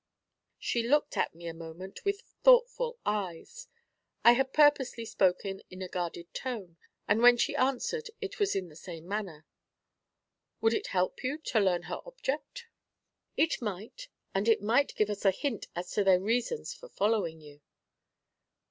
[0.57, 3.67] She looked at me a moment with thoughtful eyes.
[4.25, 6.77] I had purposely spoken in a guarded tone,
[7.07, 9.45] and when she answered it was in the same manner.
[10.59, 12.65] 'Would it help you to learn her object?'
[13.37, 17.39] 'It might, and it might give us a hint as to their reasons for following
[17.39, 17.61] you.'